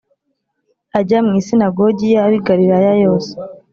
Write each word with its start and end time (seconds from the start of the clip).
ajya 0.99 1.17
mu 1.25 1.29
masinagogi 1.35 2.05
y 2.13 2.17
ab 2.23 2.31
i 2.37 2.39
galilaya 2.47 2.93
yose 3.03 3.31